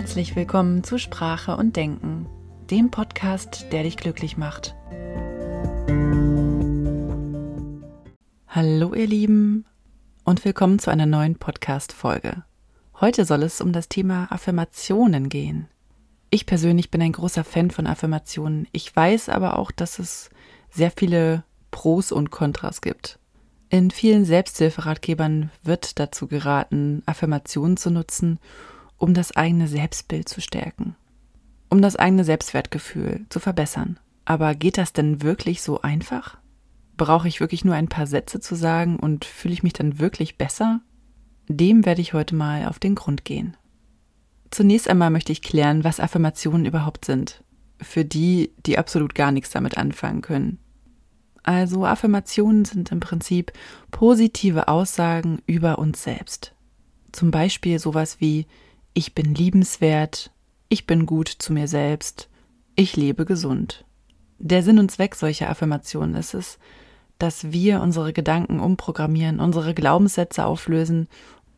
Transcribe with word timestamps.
Herzlich 0.00 0.34
willkommen 0.34 0.82
zu 0.82 0.96
Sprache 0.96 1.58
und 1.58 1.76
Denken, 1.76 2.26
dem 2.70 2.90
Podcast, 2.90 3.66
der 3.70 3.82
dich 3.82 3.98
glücklich 3.98 4.38
macht. 4.38 4.74
Hallo 8.48 8.94
ihr 8.94 9.06
Lieben 9.06 9.66
und 10.24 10.42
willkommen 10.46 10.78
zu 10.78 10.90
einer 10.90 11.04
neuen 11.04 11.36
Podcast-Folge. 11.36 12.44
Heute 12.98 13.26
soll 13.26 13.42
es 13.42 13.60
um 13.60 13.74
das 13.74 13.90
Thema 13.90 14.32
Affirmationen 14.32 15.28
gehen. 15.28 15.68
Ich 16.30 16.46
persönlich 16.46 16.90
bin 16.90 17.02
ein 17.02 17.12
großer 17.12 17.44
Fan 17.44 17.70
von 17.70 17.86
Affirmationen. 17.86 18.68
Ich 18.72 18.96
weiß 18.96 19.28
aber 19.28 19.58
auch, 19.58 19.70
dass 19.70 19.98
es 19.98 20.30
sehr 20.70 20.92
viele 20.92 21.44
Pros 21.70 22.10
und 22.10 22.30
Kontras 22.30 22.80
gibt. 22.80 23.18
In 23.68 23.90
vielen 23.90 24.24
Selbsthilferatgebern 24.24 25.50
wird 25.62 25.98
dazu 25.98 26.26
geraten, 26.26 27.02
Affirmationen 27.04 27.76
zu 27.76 27.90
nutzen, 27.90 28.38
um 29.00 29.14
das 29.14 29.34
eigene 29.34 29.66
Selbstbild 29.66 30.28
zu 30.28 30.40
stärken, 30.40 30.94
um 31.70 31.82
das 31.82 31.96
eigene 31.96 32.22
Selbstwertgefühl 32.22 33.24
zu 33.30 33.40
verbessern. 33.40 33.98
Aber 34.26 34.54
geht 34.54 34.78
das 34.78 34.92
denn 34.92 35.22
wirklich 35.22 35.62
so 35.62 35.80
einfach? 35.80 36.36
Brauche 36.96 37.26
ich 37.26 37.40
wirklich 37.40 37.64
nur 37.64 37.74
ein 37.74 37.88
paar 37.88 38.06
Sätze 38.06 38.40
zu 38.40 38.54
sagen 38.54 38.96
und 39.00 39.24
fühle 39.24 39.54
ich 39.54 39.62
mich 39.62 39.72
dann 39.72 39.98
wirklich 39.98 40.36
besser? 40.36 40.80
Dem 41.48 41.86
werde 41.86 42.02
ich 42.02 42.12
heute 42.12 42.34
mal 42.34 42.66
auf 42.66 42.78
den 42.78 42.94
Grund 42.94 43.24
gehen. 43.24 43.56
Zunächst 44.50 44.88
einmal 44.88 45.10
möchte 45.10 45.32
ich 45.32 45.42
klären, 45.42 45.82
was 45.82 45.98
Affirmationen 45.98 46.66
überhaupt 46.66 47.06
sind. 47.06 47.42
Für 47.80 48.04
die, 48.04 48.52
die 48.66 48.76
absolut 48.76 49.14
gar 49.14 49.32
nichts 49.32 49.50
damit 49.50 49.78
anfangen 49.78 50.20
können. 50.20 50.58
Also 51.42 51.86
Affirmationen 51.86 52.66
sind 52.66 52.92
im 52.92 53.00
Prinzip 53.00 53.52
positive 53.90 54.68
Aussagen 54.68 55.40
über 55.46 55.78
uns 55.78 56.02
selbst. 56.02 56.54
Zum 57.12 57.30
Beispiel 57.30 57.78
sowas 57.78 58.20
wie 58.20 58.46
ich 58.94 59.14
bin 59.14 59.34
liebenswert, 59.34 60.30
ich 60.68 60.86
bin 60.86 61.06
gut 61.06 61.28
zu 61.28 61.52
mir 61.52 61.68
selbst, 61.68 62.28
ich 62.74 62.96
lebe 62.96 63.24
gesund. 63.24 63.84
Der 64.38 64.62
Sinn 64.62 64.78
und 64.78 64.90
Zweck 64.90 65.14
solcher 65.14 65.50
Affirmationen 65.50 66.14
ist 66.14 66.34
es, 66.34 66.58
dass 67.18 67.52
wir 67.52 67.82
unsere 67.82 68.12
Gedanken 68.12 68.60
umprogrammieren, 68.60 69.40
unsere 69.40 69.74
Glaubenssätze 69.74 70.44
auflösen 70.44 71.08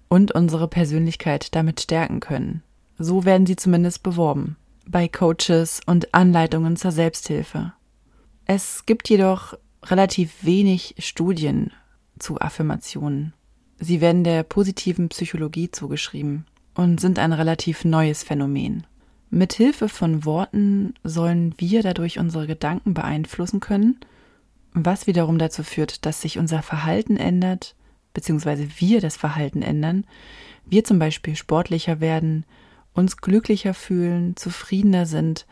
und 0.09 0.33
unsere 0.33 0.69
Persönlichkeit 0.69 1.55
damit 1.55 1.81
stärken 1.81 2.21
können. 2.21 2.63
So 2.99 3.25
werden 3.25 3.47
sie 3.47 3.57
zumindest 3.57 4.03
beworben 4.03 4.57
bei 4.87 5.07
Coaches 5.07 5.81
und 5.87 6.13
Anleitungen 6.13 6.77
zur 6.77 6.91
Selbsthilfe. 6.91 7.73
Es 8.47 8.85
gibt 8.85 9.09
jedoch 9.09 9.55
relativ 9.85 10.45
wenig 10.45 10.97
Studien 10.99 11.71
zu 12.19 12.41
Affirmationen. 12.41 13.33
Sie 13.79 14.01
werden 14.01 14.25
der 14.25 14.43
positiven 14.43 15.09
Psychologie 15.09 15.71
zugeschrieben 15.71 16.47
und 16.75 17.01
sind 17.01 17.19
ein 17.19 17.33
relativ 17.33 17.85
neues 17.85 18.23
Phänomen. 18.23 18.87
Mit 19.31 19.55
Hilfe 19.55 19.89
von 19.89 20.25
Worten 20.25 20.95
sollen 21.05 21.55
wir 21.57 21.83
dadurch 21.83 22.19
unsere 22.19 22.47
Gedanken 22.47 22.95
beeinflussen 22.95 23.61
können, 23.61 23.99
was 24.75 25.07
wiederum 25.07 25.39
dazu 25.39 25.63
führt, 25.63 26.05
dass 26.07 26.21
sich 26.21 26.39
unser 26.39 26.63
Verhalten 26.63 27.17
ändert, 27.17 27.75
beziehungsweise 28.15 28.69
wir 28.79 29.01
das 29.01 29.17
Verhalten 29.17 29.63
ändern, 29.63 30.05
wir 30.67 30.85
zum 30.85 30.99
Beispiel 30.99 31.37
sportlicher 31.37 32.01
werden, 32.01 32.45
uns 32.95 33.17
glücklicher 33.17 33.75
fühlen, 33.75 34.37
zufriedener 34.37 35.07
sind, 35.07 35.47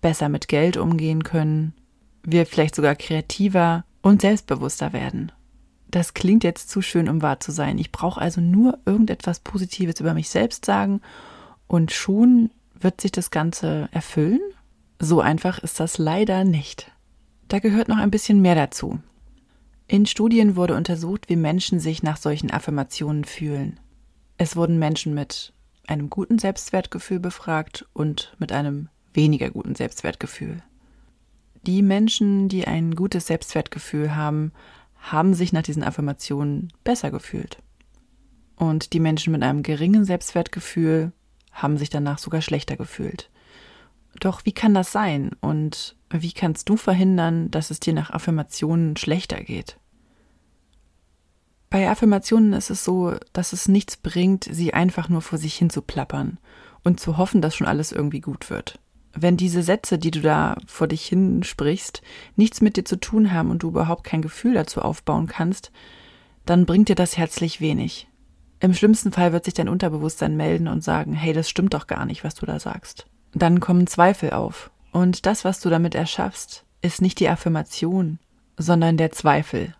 besser 0.00 0.28
mit 0.28 0.48
Geld 0.48 0.76
umgehen 0.76 1.24
können, 1.24 1.74
wir 2.22 2.46
vielleicht 2.46 2.74
sogar 2.74 2.94
kreativer 2.94 3.84
und 4.02 4.20
selbstbewusster 4.20 4.92
werden. 4.92 5.32
Das 5.94 6.12
klingt 6.12 6.42
jetzt 6.42 6.70
zu 6.70 6.82
schön, 6.82 7.08
um 7.08 7.22
wahr 7.22 7.38
zu 7.38 7.52
sein. 7.52 7.78
Ich 7.78 7.92
brauche 7.92 8.20
also 8.20 8.40
nur 8.40 8.80
irgendetwas 8.84 9.38
Positives 9.38 10.00
über 10.00 10.12
mich 10.12 10.28
selbst 10.28 10.64
sagen 10.64 11.00
und 11.68 11.92
schon 11.92 12.50
wird 12.74 13.00
sich 13.00 13.12
das 13.12 13.30
Ganze 13.30 13.88
erfüllen? 13.92 14.40
So 14.98 15.20
einfach 15.20 15.60
ist 15.60 15.78
das 15.78 15.98
leider 15.98 16.42
nicht. 16.42 16.90
Da 17.46 17.60
gehört 17.60 17.86
noch 17.86 17.98
ein 17.98 18.10
bisschen 18.10 18.42
mehr 18.42 18.56
dazu. 18.56 18.98
In 19.86 20.04
Studien 20.04 20.56
wurde 20.56 20.74
untersucht, 20.74 21.28
wie 21.28 21.36
Menschen 21.36 21.78
sich 21.78 22.02
nach 22.02 22.16
solchen 22.16 22.50
Affirmationen 22.50 23.22
fühlen. 23.22 23.78
Es 24.36 24.56
wurden 24.56 24.80
Menschen 24.80 25.14
mit 25.14 25.52
einem 25.86 26.10
guten 26.10 26.40
Selbstwertgefühl 26.40 27.20
befragt 27.20 27.86
und 27.92 28.34
mit 28.40 28.50
einem 28.50 28.88
weniger 29.12 29.48
guten 29.48 29.76
Selbstwertgefühl. 29.76 30.60
Die 31.62 31.82
Menschen, 31.82 32.48
die 32.48 32.66
ein 32.66 32.96
gutes 32.96 33.28
Selbstwertgefühl 33.28 34.16
haben, 34.16 34.50
haben 35.12 35.34
sich 35.34 35.52
nach 35.52 35.62
diesen 35.62 35.84
Affirmationen 35.84 36.72
besser 36.82 37.10
gefühlt. 37.10 37.58
Und 38.56 38.92
die 38.92 39.00
Menschen 39.00 39.32
mit 39.32 39.42
einem 39.42 39.62
geringen 39.62 40.04
Selbstwertgefühl 40.04 41.12
haben 41.52 41.76
sich 41.76 41.90
danach 41.90 42.18
sogar 42.18 42.40
schlechter 42.40 42.76
gefühlt. 42.76 43.30
Doch 44.20 44.44
wie 44.44 44.52
kann 44.52 44.74
das 44.74 44.92
sein 44.92 45.32
und 45.40 45.96
wie 46.08 46.32
kannst 46.32 46.68
du 46.68 46.76
verhindern, 46.76 47.50
dass 47.50 47.70
es 47.70 47.80
dir 47.80 47.92
nach 47.92 48.10
Affirmationen 48.10 48.96
schlechter 48.96 49.42
geht? 49.42 49.78
Bei 51.68 51.90
Affirmationen 51.90 52.52
ist 52.52 52.70
es 52.70 52.84
so, 52.84 53.16
dass 53.32 53.52
es 53.52 53.66
nichts 53.68 53.96
bringt, 53.96 54.44
sie 54.50 54.72
einfach 54.72 55.08
nur 55.08 55.20
vor 55.20 55.38
sich 55.38 55.56
hin 55.56 55.70
zu 55.70 55.82
plappern 55.82 56.38
und 56.84 57.00
zu 57.00 57.18
hoffen, 57.18 57.42
dass 57.42 57.56
schon 57.56 57.66
alles 57.66 57.90
irgendwie 57.90 58.20
gut 58.20 58.48
wird 58.48 58.78
wenn 59.14 59.36
diese 59.36 59.62
Sätze, 59.62 59.98
die 59.98 60.10
du 60.10 60.20
da 60.20 60.56
vor 60.66 60.88
dich 60.88 61.06
hin 61.06 61.42
sprichst, 61.42 62.02
nichts 62.36 62.60
mit 62.60 62.76
dir 62.76 62.84
zu 62.84 62.96
tun 62.96 63.32
haben 63.32 63.50
und 63.50 63.62
du 63.62 63.68
überhaupt 63.68 64.04
kein 64.04 64.22
Gefühl 64.22 64.54
dazu 64.54 64.82
aufbauen 64.82 65.26
kannst, 65.26 65.70
dann 66.46 66.66
bringt 66.66 66.88
dir 66.88 66.96
das 66.96 67.16
herzlich 67.16 67.60
wenig. 67.60 68.08
Im 68.60 68.74
schlimmsten 68.74 69.12
Fall 69.12 69.32
wird 69.32 69.44
sich 69.44 69.54
dein 69.54 69.68
Unterbewusstsein 69.68 70.36
melden 70.36 70.68
und 70.68 70.82
sagen, 70.82 71.12
hey, 71.12 71.32
das 71.32 71.48
stimmt 71.48 71.74
doch 71.74 71.86
gar 71.86 72.06
nicht, 72.06 72.24
was 72.24 72.34
du 72.34 72.46
da 72.46 72.58
sagst. 72.58 73.06
Dann 73.32 73.60
kommen 73.60 73.86
Zweifel 73.86 74.30
auf. 74.30 74.70
Und 74.92 75.26
das, 75.26 75.44
was 75.44 75.60
du 75.60 75.70
damit 75.70 75.94
erschaffst, 75.94 76.64
ist 76.80 77.02
nicht 77.02 77.18
die 77.20 77.28
Affirmation, 77.28 78.18
sondern 78.56 78.96
der 78.96 79.10
Zweifel. 79.10 79.74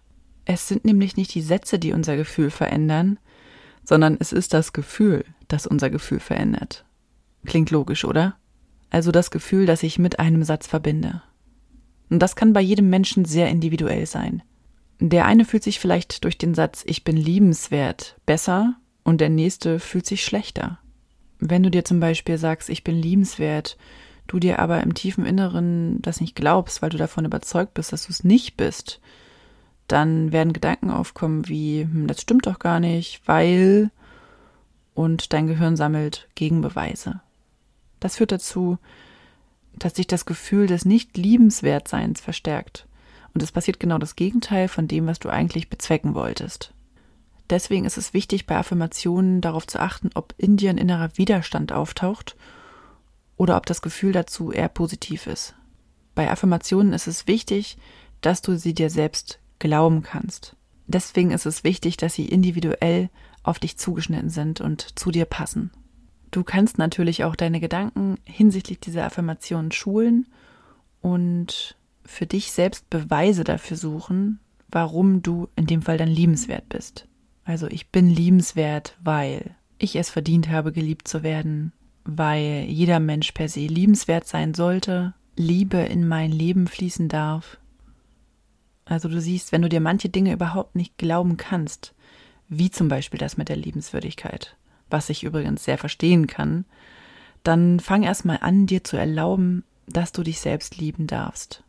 Es 0.44 0.68
sind 0.68 0.84
nämlich 0.84 1.16
nicht 1.16 1.34
die 1.34 1.42
Sätze, 1.42 1.78
die 1.78 1.92
unser 1.92 2.16
Gefühl 2.16 2.50
verändern, 2.50 3.18
sondern 3.84 4.16
es 4.18 4.32
ist 4.32 4.52
das 4.52 4.72
Gefühl, 4.72 5.24
das 5.48 5.66
unser 5.66 5.90
Gefühl 5.90 6.20
verändert. 6.20 6.84
Klingt 7.46 7.70
logisch, 7.70 8.04
oder? 8.04 8.36
Also 8.94 9.10
das 9.10 9.32
Gefühl, 9.32 9.66
das 9.66 9.82
ich 9.82 9.98
mit 9.98 10.20
einem 10.20 10.44
Satz 10.44 10.68
verbinde. 10.68 11.20
Und 12.10 12.20
das 12.20 12.36
kann 12.36 12.52
bei 12.52 12.60
jedem 12.60 12.90
Menschen 12.90 13.24
sehr 13.24 13.48
individuell 13.48 14.06
sein. 14.06 14.42
Der 15.00 15.26
eine 15.26 15.44
fühlt 15.44 15.64
sich 15.64 15.80
vielleicht 15.80 16.22
durch 16.22 16.38
den 16.38 16.54
Satz 16.54 16.84
Ich 16.86 17.02
bin 17.02 17.16
liebenswert 17.16 18.16
besser 18.24 18.76
und 19.02 19.20
der 19.20 19.30
nächste 19.30 19.80
fühlt 19.80 20.06
sich 20.06 20.24
schlechter. 20.24 20.78
Wenn 21.40 21.64
du 21.64 21.70
dir 21.70 21.84
zum 21.84 21.98
Beispiel 21.98 22.38
sagst, 22.38 22.70
ich 22.70 22.84
bin 22.84 22.94
liebenswert, 22.94 23.76
du 24.28 24.38
dir 24.38 24.60
aber 24.60 24.80
im 24.82 24.94
tiefen 24.94 25.26
Inneren 25.26 26.00
das 26.00 26.20
nicht 26.20 26.36
glaubst, 26.36 26.80
weil 26.80 26.90
du 26.90 26.96
davon 26.96 27.24
überzeugt 27.24 27.74
bist, 27.74 27.92
dass 27.92 28.06
du 28.06 28.12
es 28.12 28.22
nicht 28.22 28.56
bist, 28.56 29.00
dann 29.88 30.30
werden 30.30 30.52
Gedanken 30.52 30.90
aufkommen 30.90 31.48
wie, 31.48 31.82
hm, 31.82 32.06
das 32.06 32.20
stimmt 32.20 32.46
doch 32.46 32.60
gar 32.60 32.78
nicht, 32.78 33.22
weil 33.26 33.90
und 34.94 35.32
dein 35.32 35.48
Gehirn 35.48 35.76
sammelt 35.76 36.28
Gegenbeweise. 36.36 37.20
Das 38.04 38.16
führt 38.16 38.32
dazu, 38.32 38.76
dass 39.78 39.94
sich 39.94 40.06
das 40.06 40.26
Gefühl 40.26 40.66
des 40.66 40.84
Nicht-Liebenswertseins 40.84 42.20
verstärkt. 42.20 42.86
Und 43.32 43.42
es 43.42 43.50
passiert 43.50 43.80
genau 43.80 43.96
das 43.96 44.14
Gegenteil 44.14 44.68
von 44.68 44.86
dem, 44.86 45.06
was 45.06 45.20
du 45.20 45.30
eigentlich 45.30 45.70
bezwecken 45.70 46.14
wolltest. 46.14 46.74
Deswegen 47.48 47.86
ist 47.86 47.96
es 47.96 48.12
wichtig, 48.12 48.44
bei 48.44 48.58
Affirmationen 48.58 49.40
darauf 49.40 49.66
zu 49.66 49.80
achten, 49.80 50.10
ob 50.16 50.34
in 50.36 50.58
dir 50.58 50.68
ein 50.68 50.76
innerer 50.76 51.16
Widerstand 51.16 51.72
auftaucht 51.72 52.36
oder 53.38 53.56
ob 53.56 53.64
das 53.64 53.80
Gefühl 53.80 54.12
dazu 54.12 54.52
eher 54.52 54.68
positiv 54.68 55.26
ist. 55.26 55.54
Bei 56.14 56.30
Affirmationen 56.30 56.92
ist 56.92 57.06
es 57.06 57.26
wichtig, 57.26 57.78
dass 58.20 58.42
du 58.42 58.58
sie 58.58 58.74
dir 58.74 58.90
selbst 58.90 59.38
glauben 59.60 60.02
kannst. 60.02 60.56
Deswegen 60.86 61.30
ist 61.30 61.46
es 61.46 61.64
wichtig, 61.64 61.96
dass 61.96 62.12
sie 62.12 62.26
individuell 62.26 63.08
auf 63.42 63.58
dich 63.58 63.78
zugeschnitten 63.78 64.28
sind 64.28 64.60
und 64.60 64.98
zu 64.98 65.10
dir 65.10 65.24
passen. 65.24 65.70
Du 66.34 66.42
kannst 66.42 66.78
natürlich 66.78 67.22
auch 67.22 67.36
deine 67.36 67.60
Gedanken 67.60 68.18
hinsichtlich 68.24 68.80
dieser 68.80 69.04
Affirmation 69.04 69.70
schulen 69.70 70.26
und 71.00 71.76
für 72.04 72.26
dich 72.26 72.50
selbst 72.50 72.90
Beweise 72.90 73.44
dafür 73.44 73.76
suchen, 73.76 74.40
warum 74.66 75.22
du 75.22 75.46
in 75.54 75.68
dem 75.68 75.80
Fall 75.80 75.96
dann 75.96 76.08
liebenswert 76.08 76.68
bist. 76.68 77.06
Also 77.44 77.68
ich 77.68 77.90
bin 77.90 78.10
liebenswert, 78.10 78.96
weil 79.00 79.54
ich 79.78 79.94
es 79.94 80.10
verdient 80.10 80.48
habe, 80.48 80.72
geliebt 80.72 81.06
zu 81.06 81.22
werden, 81.22 81.72
weil 82.02 82.64
jeder 82.68 82.98
Mensch 82.98 83.30
per 83.30 83.48
se 83.48 83.68
liebenswert 83.68 84.26
sein 84.26 84.54
sollte, 84.54 85.14
Liebe 85.36 85.76
in 85.76 86.08
mein 86.08 86.32
Leben 86.32 86.66
fließen 86.66 87.08
darf. 87.08 87.58
Also 88.86 89.08
du 89.08 89.20
siehst, 89.20 89.52
wenn 89.52 89.62
du 89.62 89.68
dir 89.68 89.80
manche 89.80 90.08
Dinge 90.08 90.32
überhaupt 90.32 90.74
nicht 90.74 90.98
glauben 90.98 91.36
kannst, 91.36 91.94
wie 92.48 92.72
zum 92.72 92.88
Beispiel 92.88 93.20
das 93.20 93.36
mit 93.36 93.48
der 93.48 93.56
Liebenswürdigkeit, 93.56 94.56
was 94.94 95.10
ich 95.10 95.24
übrigens 95.24 95.64
sehr 95.64 95.76
verstehen 95.76 96.26
kann, 96.26 96.64
dann 97.42 97.80
fang 97.80 98.02
erstmal 98.02 98.38
an, 98.40 98.66
dir 98.66 98.82
zu 98.82 98.96
erlauben, 98.96 99.64
dass 99.86 100.12
du 100.12 100.22
dich 100.22 100.40
selbst 100.40 100.78
lieben 100.78 101.06
darfst. 101.06 101.62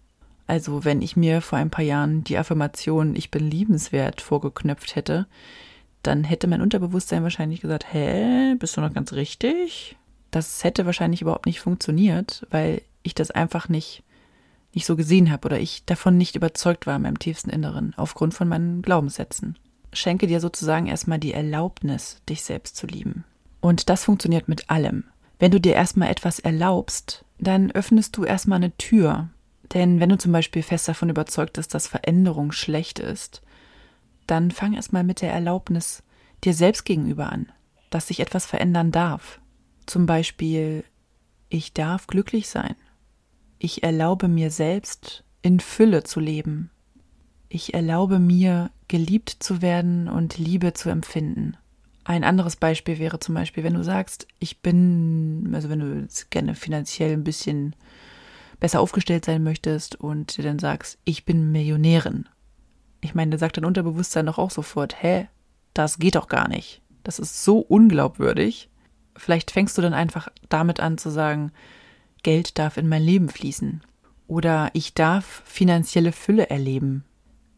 Also, 0.48 0.86
wenn 0.86 1.01
ich 1.01 1.18
mir 1.18 1.42
vor 1.42 1.57
ein 1.57 1.72
paar 1.72 1.83
Jahren 1.83 2.24
die 2.24 2.38
Affirmation 2.38 3.16
Ich 3.16 3.31
bin 3.31 3.50
liebenswert 3.50 4.22
vorgeknöpft 4.22 4.95
hätte, 4.95 5.25
dann 6.04 6.24
hätte 6.24 6.48
mein 6.48 6.62
Unterbewusstsein 6.62 7.24
wahrscheinlich 7.24 7.62
gesagt, 7.62 7.92
hä, 7.92 8.56
bist 8.56 8.77
du 8.77 8.81
noch 8.81 8.94
ganz 8.94 9.12
richtig? 9.12 9.98
das 10.36 10.63
hätte 10.66 10.86
wahrscheinlich 10.86 11.22
überhaupt 11.22 11.45
nicht 11.45 11.62
funktioniert, 11.62 12.45
weil 12.50 12.81
ich 13.04 13.16
das 13.16 13.31
einfach 13.31 13.69
nicht, 13.69 14.04
nicht 14.74 14.86
so 14.86 14.98
gesehen 14.98 15.31
habe 15.31 15.45
oder 15.45 15.60
ich 15.60 15.86
davon 15.86 16.18
nicht 16.18 16.36
überzeugt 16.36 16.86
war 16.86 16.98
in 16.98 17.04
meinem 17.04 17.19
tiefsten 17.19 17.50
Inneren, 17.50 17.94
aufgrund 17.95 18.33
von 18.33 18.50
meinen 18.50 18.81
Glaubenssätzen. 18.81 19.57
Schenke 19.96 20.28
dir 20.28 20.40
sozusagen 20.40 20.88
erstmal 20.88 21.20
die 21.20 21.34
Erlaubnis, 21.34 22.22
dich 22.30 22.44
selbst 22.44 22.76
zu 22.76 22.86
lieben. 22.86 23.24
Und 23.62 23.90
das 23.90 24.04
funktioniert 24.04 24.48
mit 24.48 24.70
allem. 24.70 25.06
Wenn 25.40 25.52
du 25.52 25.60
dir 25.60 25.74
erstmal 25.74 26.10
etwas 26.10 26.40
erlaubst, 26.40 27.26
dann 27.40 27.72
öffnest 27.72 28.16
du 28.16 28.24
erstmal 28.24 28.58
eine 28.58 28.76
Tür. 28.78 29.30
Denn 29.74 30.00
wenn 30.00 30.10
du 30.10 30.18
zum 30.18 30.32
Beispiel 30.32 30.64
fest 30.64 30.88
davon 30.88 31.10
überzeugt 31.10 31.54
bist, 31.54 31.74
dass 31.74 31.88
Veränderung 31.88 32.52
schlecht 32.52 33.00
ist, 33.00 33.42
dann 34.28 34.52
fang 34.52 34.74
erstmal 34.74 35.04
mit 35.04 35.22
der 35.22 35.32
Erlaubnis 35.32 36.04
dir 36.44 36.54
selbst 36.54 36.86
gegenüber 36.86 37.32
an, 37.32 37.52
dass 37.90 38.08
sich 38.08 38.20
etwas 38.20 38.46
verändern 38.46 38.92
darf. 38.92 39.40
Zum 39.86 40.06
Beispiel, 40.06 40.84
ich 41.50 41.74
darf 41.74 42.08
glücklich 42.08 42.50
sein. 42.50 42.76
Ich 43.60 43.84
erlaube 43.84 44.28
mir 44.28 44.52
selbst, 44.52 45.24
in 45.42 45.60
Fülle 45.60 46.04
zu 46.04 46.20
leben. 46.20 46.72
Ich 47.50 47.74
erlaube 47.74 48.20
mir, 48.20 48.72
geliebt 48.88 49.30
zu 49.40 49.62
werden 49.62 50.08
und 50.08 50.38
Liebe 50.38 50.74
zu 50.74 50.90
empfinden. 50.90 51.58
Ein 52.04 52.24
anderes 52.24 52.56
Beispiel 52.56 53.00
wäre 53.00 53.20
zum 53.20 53.34
Beispiel, 53.34 53.64
wenn 53.64 53.74
du 53.74 53.84
sagst, 53.84 54.28
ich 54.40 54.62
bin, 54.62 55.52
also 55.54 55.70
wenn 55.70 55.80
du 55.80 56.08
gerne 56.30 56.54
finanziell 56.54 57.14
ein 57.14 57.24
bisschen 57.24 57.76
besser 58.60 58.80
aufgestellt 58.80 59.26
sein 59.26 59.44
möchtest 59.44 59.96
und 59.96 60.38
dir 60.38 60.44
dann 60.44 60.60
sagst, 60.60 61.00
ich 61.04 61.26
bin 61.26 61.52
Millionärin. 61.52 62.30
Ich 63.02 63.16
meine, 63.16 63.32
da 63.32 63.38
sagt 63.38 63.58
dein 63.58 63.66
Unterbewusstsein 63.66 64.28
doch 64.28 64.38
auch 64.38 64.52
sofort, 64.52 65.02
hä, 65.02 65.28
das 65.74 65.98
geht 65.98 66.16
doch 66.16 66.28
gar 66.28 66.48
nicht. 66.48 66.82
Das 67.04 67.20
ist 67.20 67.44
so 67.44 67.60
unglaubwürdig. 67.60 68.70
Vielleicht 69.16 69.52
fängst 69.52 69.78
du 69.78 69.82
dann 69.82 69.94
einfach 69.94 70.30
damit 70.50 70.80
an 70.80 70.98
zu 70.98 71.10
sagen, 71.10 71.52
Geld 72.24 72.58
darf 72.58 72.78
in 72.78 72.88
mein 72.88 73.04
Leben 73.04 73.30
fließen. 73.30 73.82
Oder 74.28 74.70
ich 74.74 74.94
darf 74.94 75.44
finanzielle 75.46 76.12
Fülle 76.12 76.50
erleben. 76.50 77.04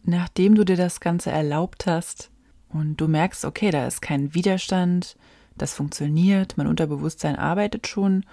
Nachdem 0.10 0.56
du 0.56 0.64
dir 0.64 0.78
das 0.78 1.02
Ganze 1.02 1.32
erlaubt 1.32 1.86
hast 1.86 2.32
und 2.70 2.96
du 2.96 3.10
merkst, 3.10 3.44
okay, 3.44 3.72
da 3.72 3.86
ist 3.86 4.02
kein 4.02 4.34
Widerstand, 4.34 5.18
das 5.58 5.74
funktioniert, 5.74 6.58
mein 6.58 6.68
Unterbewusstsein 6.68 7.36
arbeitet 7.36 7.88
schon 7.88 8.24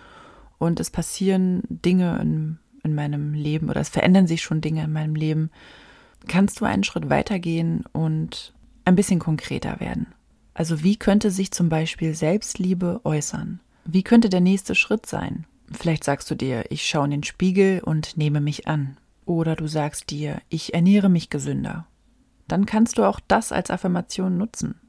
und 0.58 0.78
es 0.78 0.90
passieren 0.90 1.62
Dinge 1.68 2.16
in, 2.22 2.58
in 2.84 2.94
meinem 2.94 3.34
Leben 3.34 3.70
oder 3.70 3.80
es 3.80 3.88
verändern 3.88 4.28
sich 4.28 4.40
schon 4.40 4.60
Dinge 4.60 4.84
in 4.84 4.92
meinem 4.92 5.16
Leben, 5.16 5.50
kannst 6.28 6.60
du 6.60 6.64
einen 6.64 6.84
Schritt 6.84 7.10
weitergehen 7.10 7.84
und 7.92 8.54
ein 8.84 8.94
bisschen 8.94 9.18
konkreter 9.18 9.80
werden. 9.80 10.06
Also 10.54 10.84
wie 10.84 10.94
könnte 10.94 11.32
sich 11.32 11.50
zum 11.50 11.70
Beispiel 11.70 12.14
Selbstliebe 12.14 13.00
äußern? 13.02 13.58
Wie 13.84 14.04
könnte 14.04 14.28
der 14.28 14.40
nächste 14.40 14.76
Schritt 14.76 15.06
sein? 15.06 15.44
Vielleicht 15.72 16.04
sagst 16.04 16.30
du 16.30 16.36
dir, 16.36 16.66
ich 16.70 16.86
schaue 16.86 17.06
in 17.06 17.10
den 17.10 17.24
Spiegel 17.24 17.80
und 17.84 18.16
nehme 18.16 18.40
mich 18.40 18.68
an. 18.68 18.96
Oder 19.24 19.56
du 19.56 19.66
sagst 19.66 20.10
dir, 20.10 20.40
ich 20.48 20.74
ernähre 20.74 21.08
mich 21.08 21.30
gesünder. 21.30 21.86
Dann 22.48 22.66
kannst 22.66 22.98
du 22.98 23.04
auch 23.04 23.20
das 23.26 23.52
als 23.52 23.70
Affirmation 23.70 24.36
nutzen. 24.36 24.80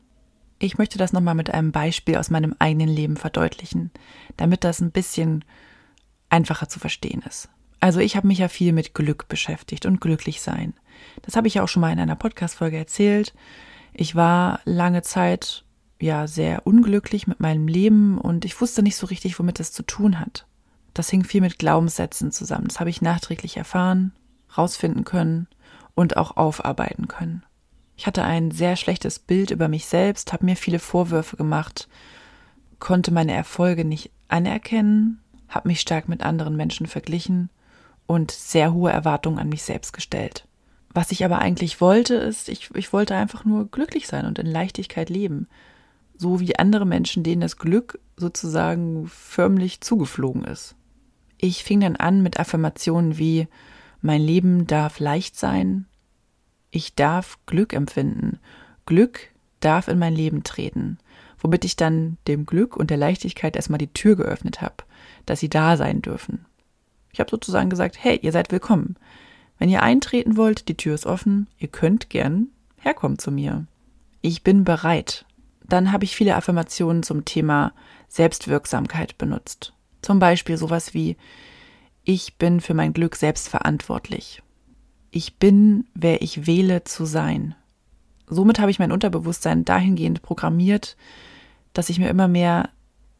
Ich 0.59 0.77
möchte 0.77 0.97
das 0.97 1.13
nochmal 1.13 1.35
mit 1.35 1.49
einem 1.49 1.71
Beispiel 1.71 2.17
aus 2.17 2.29
meinem 2.29 2.55
eigenen 2.59 2.89
Leben 2.89 3.17
verdeutlichen, 3.17 3.91
damit 4.37 4.63
das 4.63 4.79
ein 4.79 4.91
bisschen 4.91 5.43
einfacher 6.29 6.69
zu 6.69 6.79
verstehen 6.79 7.23
ist. 7.27 7.49
Also 7.79 7.99
ich 7.99 8.15
habe 8.15 8.27
mich 8.27 8.39
ja 8.39 8.47
viel 8.47 8.73
mit 8.73 8.93
Glück 8.93 9.27
beschäftigt 9.27 9.85
und 9.85 10.01
glücklich 10.01 10.41
sein. 10.41 10.73
Das 11.21 11.35
habe 11.35 11.47
ich 11.47 11.55
ja 11.55 11.63
auch 11.63 11.67
schon 11.67 11.81
mal 11.81 11.91
in 11.91 11.99
einer 11.99 12.15
Podcast-Folge 12.15 12.77
erzählt. 12.77 13.33
Ich 13.93 14.15
war 14.15 14.59
lange 14.65 15.01
Zeit 15.01 15.65
ja 15.99 16.27
sehr 16.27 16.65
unglücklich 16.65 17.27
mit 17.27 17.39
meinem 17.39 17.67
Leben 17.67 18.17
und 18.17 18.43
ich 18.43 18.59
wusste 18.59 18.81
nicht 18.81 18.95
so 18.95 19.07
richtig, 19.07 19.37
womit 19.39 19.59
es 19.59 19.71
zu 19.71 19.83
tun 19.83 20.19
hat. 20.19 20.45
Das 20.93 21.09
hing 21.09 21.23
viel 21.23 21.41
mit 21.41 21.59
Glaubenssätzen 21.59 22.31
zusammen. 22.31 22.67
Das 22.67 22.79
habe 22.79 22.89
ich 22.89 23.01
nachträglich 23.01 23.57
erfahren, 23.57 24.13
rausfinden 24.57 25.03
können 25.03 25.47
und 25.95 26.17
auch 26.17 26.37
aufarbeiten 26.37 27.07
können. 27.07 27.43
Ich 27.97 28.07
hatte 28.07 28.23
ein 28.23 28.51
sehr 28.51 28.75
schlechtes 28.75 29.19
Bild 29.19 29.51
über 29.51 29.67
mich 29.67 29.85
selbst, 29.85 30.33
habe 30.33 30.45
mir 30.45 30.55
viele 30.55 30.79
Vorwürfe 30.79 31.37
gemacht, 31.37 31.87
konnte 32.79 33.11
meine 33.11 33.33
Erfolge 33.33 33.85
nicht 33.85 34.11
anerkennen, 34.27 35.21
habe 35.47 35.69
mich 35.69 35.79
stark 35.79 36.09
mit 36.09 36.21
anderen 36.21 36.55
Menschen 36.55 36.87
verglichen 36.87 37.49
und 38.05 38.31
sehr 38.31 38.73
hohe 38.73 38.91
Erwartungen 38.91 39.39
an 39.39 39.49
mich 39.49 39.63
selbst 39.63 39.93
gestellt. 39.93 40.47
Was 40.93 41.11
ich 41.11 41.25
aber 41.25 41.39
eigentlich 41.39 41.81
wollte, 41.81 42.15
ist, 42.15 42.49
ich, 42.49 42.69
ich 42.73 42.93
wollte 42.93 43.15
einfach 43.15 43.45
nur 43.45 43.69
glücklich 43.69 44.07
sein 44.07 44.25
und 44.25 44.39
in 44.39 44.45
Leichtigkeit 44.45 45.09
leben. 45.09 45.47
So 46.17 46.39
wie 46.39 46.57
andere 46.57 46.85
Menschen, 46.85 47.23
denen 47.23 47.41
das 47.41 47.57
Glück 47.57 47.99
sozusagen 48.15 49.07
förmlich 49.07 49.81
zugeflogen 49.81 50.45
ist. 50.45 50.75
Ich 51.37 51.63
fing 51.63 51.81
dann 51.81 51.97
an 51.97 52.23
mit 52.23 52.39
Affirmationen 52.39 53.17
wie 53.17 53.47
mein 54.05 54.21
Leben 54.21 54.67
darf 54.67 54.99
leicht 54.99 55.35
sein, 55.35 55.85
ich 56.69 56.93
darf 56.93 57.39
Glück 57.47 57.73
empfinden, 57.73 58.39
Glück 58.85 59.31
darf 59.59 59.87
in 59.87 59.97
mein 59.97 60.13
Leben 60.13 60.43
treten, 60.43 60.99
womit 61.39 61.65
ich 61.65 61.75
dann 61.75 62.17
dem 62.27 62.45
Glück 62.45 62.77
und 62.77 62.91
der 62.91 62.97
Leichtigkeit 62.97 63.55
erstmal 63.55 63.79
die 63.79 63.91
Tür 63.91 64.15
geöffnet 64.15 64.61
habe, 64.61 64.75
dass 65.25 65.39
sie 65.39 65.49
da 65.49 65.75
sein 65.75 66.01
dürfen. 66.01 66.45
Ich 67.11 67.19
habe 67.19 67.31
sozusagen 67.31 67.69
gesagt, 67.69 67.97
hey, 67.99 68.19
ihr 68.21 68.31
seid 68.31 68.51
willkommen. 68.51 68.95
Wenn 69.57 69.69
ihr 69.69 69.81
eintreten 69.81 70.37
wollt, 70.37 70.67
die 70.67 70.77
Tür 70.77 70.93
ist 70.93 71.05
offen, 71.05 71.47
ihr 71.57 71.69
könnt 71.69 72.09
gern 72.09 72.49
herkommen 72.77 73.17
zu 73.17 73.31
mir. 73.31 73.65
Ich 74.21 74.43
bin 74.43 74.63
bereit. 74.63 75.25
Dann 75.63 75.91
habe 75.91 76.03
ich 76.03 76.15
viele 76.15 76.35
Affirmationen 76.35 77.01
zum 77.01 77.25
Thema 77.25 77.73
Selbstwirksamkeit 78.07 79.17
benutzt. 79.17 79.73
Zum 80.01 80.19
Beispiel 80.19 80.57
sowas 80.57 80.93
wie 80.93 81.17
Ich 82.05 82.37
bin 82.37 82.61
für 82.61 82.73
mein 82.73 82.93
Glück 82.93 83.17
selbst 83.17 83.49
verantwortlich. 83.49 84.41
Ich 85.11 85.37
bin, 85.37 85.87
wer 85.93 86.21
ich 86.21 86.47
wähle 86.47 86.85
zu 86.85 87.05
sein. 87.05 87.55
Somit 88.27 88.59
habe 88.59 88.71
ich 88.71 88.79
mein 88.79 88.93
Unterbewusstsein 88.93 89.65
dahingehend 89.65 90.21
programmiert, 90.21 90.95
dass 91.73 91.89
ich 91.89 91.99
mir 91.99 92.09
immer 92.09 92.29
mehr 92.29 92.69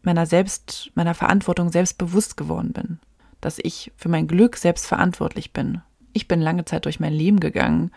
meiner 0.02 0.26
selbst, 0.26 0.92
meiner 0.96 1.14
Verantwortung 1.14 1.72
selbst 1.72 1.98
bewusst 1.98 2.38
geworden 2.38 2.72
bin. 2.72 3.00
Dass 3.42 3.60
ich 3.62 3.92
für 3.98 4.10
mein 4.10 4.28
Glück 4.28 4.56
selbst 4.56 4.86
verantwortlich 4.88 5.52
bin 5.52 5.82
ich 6.16 6.30
bin 6.30 6.40
lange 6.40 6.64
Zeit 6.64 6.86
durch 6.86 7.02
mein 7.02 7.14
Leben 7.14 7.42
gegangen 7.42 7.92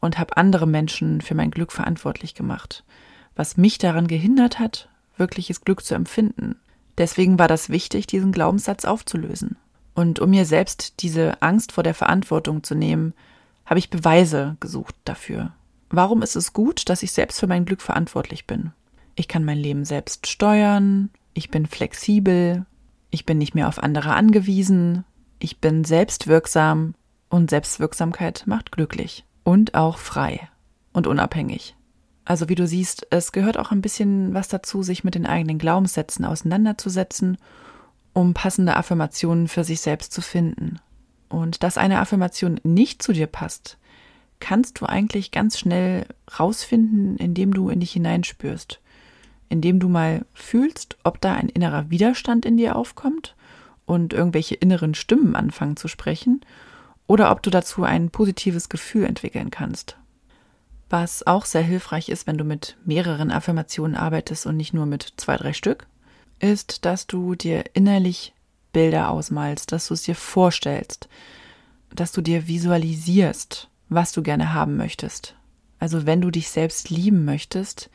und 0.00 0.18
habe 0.18 0.36
andere 0.36 0.66
Menschen 0.66 1.20
für 1.20 1.36
mein 1.36 1.52
Glück 1.52 1.70
verantwortlich 1.70 2.34
gemacht, 2.34 2.82
was 3.36 3.56
mich 3.56 3.78
daran 3.78 4.08
gehindert 4.08 4.58
hat, 4.58 4.88
wirkliches 5.16 5.60
Glück 5.60 5.84
zu 5.84 5.94
empfinden. 5.94 6.56
Deswegen 6.98 7.38
war 7.38 7.46
das 7.46 7.70
wichtig, 7.70 8.08
diesen 8.08 8.32
Glaubenssatz 8.32 8.84
aufzulösen. 8.84 9.56
Und 9.94 10.20
um 10.20 10.30
mir 10.30 10.44
selbst 10.44 11.02
diese 11.02 11.42
Angst 11.42 11.72
vor 11.72 11.84
der 11.84 11.94
Verantwortung 11.94 12.62
zu 12.62 12.74
nehmen, 12.74 13.14
habe 13.66 13.78
ich 13.78 13.90
Beweise 13.90 14.56
gesucht 14.60 14.94
dafür. 15.04 15.52
Warum 15.90 16.22
ist 16.22 16.36
es 16.36 16.52
gut, 16.52 16.88
dass 16.88 17.02
ich 17.02 17.12
selbst 17.12 17.38
für 17.38 17.46
mein 17.46 17.64
Glück 17.64 17.82
verantwortlich 17.82 18.46
bin? 18.46 18.72
Ich 19.14 19.28
kann 19.28 19.44
mein 19.44 19.58
Leben 19.58 19.84
selbst 19.84 20.26
steuern, 20.26 21.10
ich 21.34 21.50
bin 21.50 21.66
flexibel, 21.66 22.64
ich 23.10 23.26
bin 23.26 23.38
nicht 23.38 23.54
mehr 23.54 23.68
auf 23.68 23.82
andere 23.82 24.14
angewiesen, 24.14 25.04
ich 25.38 25.58
bin 25.60 25.84
selbstwirksam 25.84 26.94
und 27.28 27.50
Selbstwirksamkeit 27.50 28.44
macht 28.46 28.72
glücklich 28.72 29.24
und 29.44 29.74
auch 29.74 29.98
frei 29.98 30.48
und 30.92 31.06
unabhängig. 31.06 31.76
Also 32.24 32.48
wie 32.48 32.54
du 32.54 32.66
siehst, 32.66 33.06
es 33.10 33.32
gehört 33.32 33.58
auch 33.58 33.72
ein 33.72 33.82
bisschen 33.82 34.32
was 34.32 34.48
dazu, 34.48 34.82
sich 34.82 35.04
mit 35.04 35.14
den 35.14 35.26
eigenen 35.26 35.58
Glaubenssätzen 35.58 36.24
auseinanderzusetzen, 36.24 37.36
um 38.12 38.34
passende 38.34 38.76
Affirmationen 38.76 39.48
für 39.48 39.64
sich 39.64 39.80
selbst 39.80 40.12
zu 40.12 40.20
finden. 40.20 40.78
Und 41.28 41.62
dass 41.62 41.78
eine 41.78 41.98
Affirmation 41.98 42.60
nicht 42.62 43.02
zu 43.02 43.12
dir 43.12 43.26
passt, 43.26 43.78
kannst 44.40 44.80
du 44.80 44.86
eigentlich 44.86 45.30
ganz 45.30 45.58
schnell 45.58 46.06
rausfinden, 46.38 47.16
indem 47.16 47.54
du 47.54 47.68
in 47.68 47.80
dich 47.80 47.92
hineinspürst, 47.92 48.80
indem 49.48 49.78
du 49.78 49.88
mal 49.88 50.26
fühlst, 50.34 50.96
ob 51.04 51.20
da 51.20 51.34
ein 51.34 51.48
innerer 51.48 51.90
Widerstand 51.90 52.44
in 52.44 52.56
dir 52.56 52.76
aufkommt 52.76 53.34
und 53.86 54.12
irgendwelche 54.12 54.54
inneren 54.54 54.94
Stimmen 54.94 55.36
anfangen 55.36 55.76
zu 55.76 55.88
sprechen 55.88 56.40
oder 57.06 57.30
ob 57.30 57.42
du 57.42 57.50
dazu 57.50 57.84
ein 57.84 58.10
positives 58.10 58.68
Gefühl 58.68 59.04
entwickeln 59.04 59.50
kannst. 59.50 59.96
Was 60.90 61.26
auch 61.26 61.46
sehr 61.46 61.62
hilfreich 61.62 62.08
ist, 62.08 62.26
wenn 62.26 62.36
du 62.36 62.44
mit 62.44 62.76
mehreren 62.84 63.30
Affirmationen 63.30 63.96
arbeitest 63.96 64.46
und 64.46 64.56
nicht 64.56 64.74
nur 64.74 64.86
mit 64.86 65.14
zwei, 65.16 65.36
drei 65.36 65.52
Stück, 65.52 65.86
ist, 66.42 66.84
dass 66.84 67.06
du 67.06 67.34
dir 67.34 67.64
innerlich 67.74 68.34
Bilder 68.72 69.10
ausmalst, 69.10 69.72
dass 69.72 69.88
du 69.88 69.94
es 69.94 70.02
dir 70.02 70.14
vorstellst, 70.14 71.08
dass 71.94 72.12
du 72.12 72.20
dir 72.20 72.48
visualisierst, 72.48 73.68
was 73.88 74.12
du 74.12 74.22
gerne 74.22 74.54
haben 74.54 74.76
möchtest. 74.76 75.34
Also 75.78 76.06
wenn 76.06 76.20
du 76.20 76.30
dich 76.30 76.48
selbst 76.48 76.90
lieben 76.90 77.24
möchtest, 77.24 77.90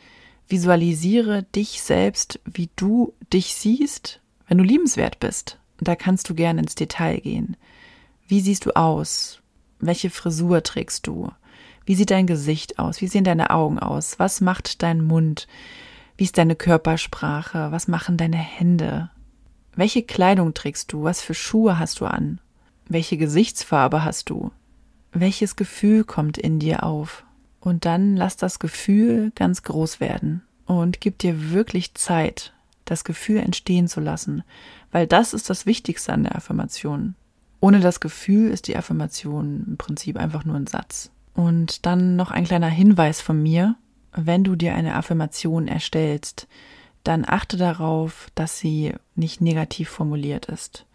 visualisiere 0.48 1.44
dich 1.44 1.82
selbst, 1.82 2.40
wie 2.46 2.70
du 2.76 3.14
dich 3.34 3.56
siehst, 3.56 4.22
wenn 4.48 4.58
du 4.58 4.64
liebenswert 4.64 5.20
bist. 5.20 5.60
Und 5.80 5.88
da 5.88 5.96
kannst 5.96 6.30
du 6.30 6.36
gerne 6.36 6.62
ins 6.62 6.76
Detail 6.76 7.20
gehen. 7.20 7.58
Wie 8.28 8.42
siehst 8.42 8.66
du 8.66 8.76
aus? 8.76 9.42
Welche 9.80 10.10
Frisur 10.10 10.64
trägst 10.64 11.08
du? 11.08 11.32
Wie 11.86 11.96
sieht 11.96 12.12
dein 12.12 12.28
Gesicht 12.28 12.80
aus? 12.80 13.02
Wie 13.02 13.08
sehen 13.08 13.24
deine 13.24 13.52
Augen 13.52 13.80
aus? 13.80 14.20
Was 14.20 14.42
macht 14.42 14.84
dein 14.84 15.02
Mund? 15.02 15.48
Wie 16.18 16.24
ist 16.24 16.38
deine 16.38 16.56
Körpersprache? 16.56 17.72
Was 17.72 17.88
machen 17.88 18.18
deine 18.18 18.38
Hände? 18.38 19.12
Welche 19.76 20.02
Kleidung 20.02 20.56
trägst 20.56 20.92
du? 20.92 21.04
Was 21.04 21.22
für 21.22 21.36
Schuhe 21.36 21.78
hast 21.78 22.00
du 22.00 22.06
an? 22.06 22.42
Welche 22.90 23.18
Gesichtsfarbe 23.18 24.04
hast 24.04 24.32
du? 24.32 24.52
Welches 25.12 25.56
Gefühl 25.56 26.04
kommt 26.04 26.38
in 26.40 26.58
dir 26.58 26.84
auf? 26.84 27.24
Und 27.60 27.86
dann 27.86 28.16
lass 28.16 28.38
das 28.38 28.60
Gefühl 28.60 29.32
ganz 29.36 29.62
groß 29.62 30.00
werden 30.00 30.42
und 30.66 31.02
gib 31.02 31.20
dir 31.20 31.52
wirklich 31.52 31.94
Zeit, 31.94 32.54
das 32.86 33.04
Gefühl 33.04 33.38
entstehen 33.38 33.88
zu 33.88 34.00
lassen, 34.00 34.44
weil 34.92 35.06
das 35.06 35.34
ist 35.34 35.50
das 35.50 35.66
Wichtigste 35.66 36.14
an 36.14 36.24
der 36.24 36.36
Affirmation. 36.36 37.16
Ohne 37.60 37.80
das 37.80 38.00
Gefühl 38.00 38.52
ist 38.52 38.68
die 38.68 38.78
Affirmation 38.78 39.66
im 39.68 39.78
Prinzip 39.78 40.18
einfach 40.18 40.46
nur 40.46 40.56
ein 40.56 40.68
Satz. 40.68 41.12
Und 41.34 41.86
dann 41.86 42.16
noch 42.16 42.32
ein 42.32 42.46
kleiner 42.46 42.70
Hinweis 42.70 43.22
von 43.22 43.42
mir. 43.42 43.76
Wenn 44.20 44.44
du 44.44 44.56
dir 44.56 44.74
eine 44.74 44.96
Affirmation 44.96 45.68
erstellst, 45.68 46.48
dann 47.04 47.24
achte 47.26 47.56
darauf, 47.56 48.30
dass 48.36 48.60
sie 48.60 48.94
nicht 49.16 49.42
negativ 49.42 49.90
formuliert 49.90 50.48
ist. 50.48 50.86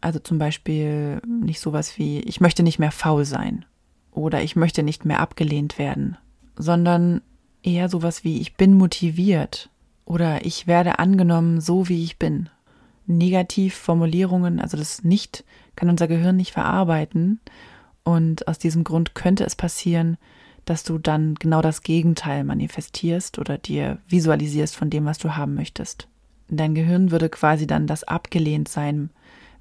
Also 0.00 0.18
zum 0.18 0.38
Beispiel 0.38 1.20
nicht 1.26 1.60
sowas 1.60 1.98
wie, 1.98 2.20
ich 2.20 2.40
möchte 2.40 2.62
nicht 2.62 2.78
mehr 2.78 2.90
faul 2.90 3.24
sein 3.24 3.64
oder 4.10 4.42
ich 4.42 4.56
möchte 4.56 4.82
nicht 4.82 5.04
mehr 5.04 5.20
abgelehnt 5.20 5.78
werden, 5.78 6.16
sondern 6.56 7.20
eher 7.62 7.88
sowas 7.88 8.24
wie, 8.24 8.40
ich 8.40 8.56
bin 8.56 8.74
motiviert 8.74 9.70
oder 10.04 10.44
ich 10.44 10.66
werde 10.66 10.98
angenommen, 10.98 11.60
so 11.60 11.88
wie 11.88 12.02
ich 12.02 12.18
bin. 12.18 12.48
Negativformulierungen, 13.06 14.60
also 14.60 14.76
das 14.76 15.04
nicht, 15.04 15.44
kann 15.76 15.88
unser 15.88 16.08
Gehirn 16.08 16.36
nicht 16.36 16.52
verarbeiten. 16.52 17.40
Und 18.04 18.48
aus 18.48 18.58
diesem 18.58 18.82
Grund 18.82 19.14
könnte 19.14 19.44
es 19.44 19.54
passieren, 19.54 20.16
dass 20.64 20.84
du 20.84 20.98
dann 20.98 21.34
genau 21.34 21.60
das 21.60 21.82
Gegenteil 21.82 22.44
manifestierst 22.44 23.38
oder 23.38 23.58
dir 23.58 23.98
visualisierst 24.08 24.76
von 24.76 24.90
dem, 24.90 25.04
was 25.04 25.18
du 25.18 25.36
haben 25.36 25.54
möchtest. 25.54 26.08
Dein 26.48 26.74
Gehirn 26.74 27.10
würde 27.10 27.28
quasi 27.28 27.66
dann 27.66 27.86
das 27.86 28.04
Abgelehntsein 28.04 29.10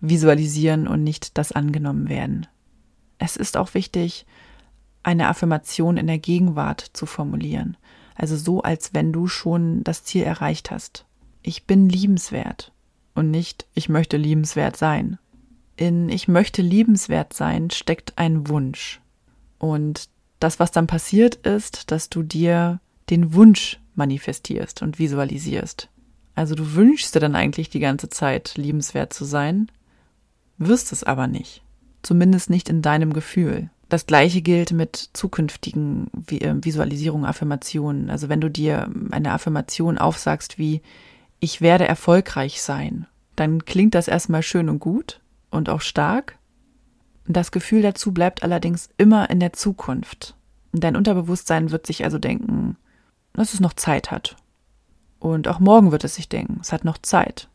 visualisieren 0.01 0.87
und 0.87 1.03
nicht 1.03 1.37
das 1.37 1.51
angenommen 1.51 2.09
werden. 2.09 2.47
Es 3.17 3.37
ist 3.37 3.55
auch 3.55 3.73
wichtig, 3.73 4.25
eine 5.03 5.27
Affirmation 5.27 5.97
in 5.97 6.07
der 6.07 6.19
Gegenwart 6.19 6.81
zu 6.93 7.05
formulieren. 7.05 7.77
Also 8.15 8.35
so, 8.35 8.61
als 8.61 8.93
wenn 8.93 9.13
du 9.13 9.27
schon 9.27 9.83
das 9.83 10.03
Ziel 10.03 10.23
erreicht 10.23 10.69
hast. 10.69 11.05
Ich 11.41 11.65
bin 11.65 11.89
liebenswert 11.89 12.71
und 13.15 13.31
nicht 13.31 13.65
ich 13.73 13.89
möchte 13.89 14.17
liebenswert 14.17 14.77
sein. 14.77 15.17
In 15.75 16.09
ich 16.09 16.27
möchte 16.27 16.61
liebenswert 16.61 17.33
sein 17.33 17.71
steckt 17.71 18.17
ein 18.17 18.47
Wunsch. 18.47 19.01
Und 19.57 20.09
das, 20.41 20.59
was 20.59 20.71
dann 20.71 20.87
passiert, 20.87 21.35
ist, 21.35 21.91
dass 21.91 22.09
du 22.09 22.23
dir 22.23 22.79
den 23.09 23.33
Wunsch 23.33 23.79
manifestierst 23.95 24.81
und 24.81 24.99
visualisierst. 24.99 25.89
Also 26.35 26.55
du 26.55 26.73
wünschst 26.73 27.13
dir 27.13 27.19
dann 27.19 27.35
eigentlich 27.35 27.69
die 27.69 27.79
ganze 27.79 28.09
Zeit 28.09 28.53
liebenswert 28.55 29.13
zu 29.13 29.25
sein, 29.25 29.69
wirst 30.57 30.91
es 30.91 31.03
aber 31.03 31.27
nicht. 31.27 31.61
Zumindest 32.01 32.49
nicht 32.49 32.69
in 32.69 32.81
deinem 32.81 33.13
Gefühl. 33.13 33.69
Das 33.89 34.05
gleiche 34.05 34.41
gilt 34.41 34.71
mit 34.71 35.09
zukünftigen 35.13 36.09
äh, 36.29 36.55
Visualisierungen, 36.61 37.25
Affirmationen. 37.25 38.09
Also 38.09 38.29
wenn 38.29 38.41
du 38.41 38.49
dir 38.49 38.89
eine 39.11 39.33
Affirmation 39.33 39.97
aufsagst 39.97 40.57
wie 40.57 40.81
ich 41.39 41.59
werde 41.59 41.87
erfolgreich 41.87 42.61
sein, 42.61 43.05
dann 43.35 43.65
klingt 43.65 43.95
das 43.95 44.07
erstmal 44.07 44.43
schön 44.43 44.69
und 44.69 44.79
gut 44.79 45.19
und 45.49 45.69
auch 45.69 45.81
stark. 45.81 46.37
Das 47.33 47.51
Gefühl 47.51 47.81
dazu 47.81 48.11
bleibt 48.11 48.43
allerdings 48.43 48.89
immer 48.97 49.29
in 49.29 49.39
der 49.39 49.53
Zukunft. 49.53 50.35
Dein 50.73 50.95
Unterbewusstsein 50.95 51.71
wird 51.71 51.85
sich 51.85 52.03
also 52.03 52.17
denken, 52.17 52.77
dass 53.33 53.53
es 53.53 53.59
noch 53.59 53.73
Zeit 53.73 54.11
hat. 54.11 54.35
Und 55.19 55.47
auch 55.47 55.59
morgen 55.59 55.91
wird 55.91 56.03
es 56.03 56.15
sich 56.15 56.29
denken, 56.29 56.59
es 56.61 56.71
hat 56.71 56.83
noch 56.83 56.97
Zeit. 56.97 57.47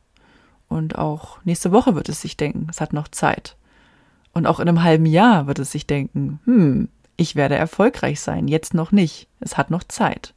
Und 0.69 0.99
auch 0.99 1.39
nächste 1.45 1.73
Woche 1.73 1.95
wird 1.95 2.09
es 2.09 2.21
sich 2.21 2.37
denken, 2.37 2.67
es 2.71 2.81
hat 2.81 2.93
noch 2.93 3.09
Zeit. 3.09 3.57
Und 4.33 4.47
auch 4.47 4.61
in 4.61 4.69
einem 4.69 4.83
halben 4.83 5.07
Jahr 5.07 5.47
wird 5.47 5.59
es 5.59 5.73
sich 5.73 5.87
denken, 5.87 6.41
hm, 6.45 6.89
ich 7.17 7.37
werde 7.37 7.57
erfolgreich 7.57 8.21
sein, 8.21 8.49
jetzt 8.49 8.75
noch 8.75 8.93
nicht, 8.93 9.29
es 9.41 9.57
hat 9.57 9.71
noch 9.71 9.85
Zeit. 9.85 10.35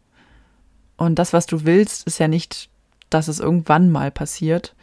Und 0.97 1.15
das, 1.15 1.33
was 1.33 1.45
du 1.45 1.65
willst, 1.65 2.07
ist 2.07 2.19
ja 2.19 2.27
nicht, 2.27 2.69
dass 3.09 3.27
es 3.27 3.39
irgendwann 3.39 3.91
mal 3.91 4.11
passiert, 4.11 4.75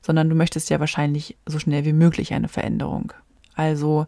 sondern 0.00 0.28
du 0.28 0.34
möchtest 0.34 0.70
ja 0.70 0.80
wahrscheinlich 0.80 1.36
so 1.46 1.58
schnell 1.58 1.84
wie 1.84 1.92
möglich 1.92 2.32
eine 2.32 2.48
Veränderung. 2.48 3.12
Also 3.54 4.06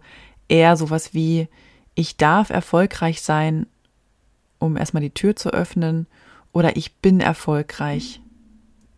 eher 0.49 0.77
sowas 0.77 1.15
wie, 1.15 1.49
ich 1.95 2.17
darf 2.17 2.51
erfolgreich 2.51 3.23
sein, 3.23 3.67
um 4.59 4.77
erstmal 4.77 5.03
die 5.03 5.15
Tür 5.15 5.37
zu 5.37 5.51
öffnen, 5.51 6.07
oder 6.53 6.77
ich 6.77 6.95
bin 6.97 7.21
erfolgreich, 7.21 8.21